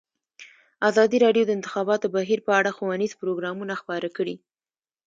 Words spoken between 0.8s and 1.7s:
ازادي راډیو د د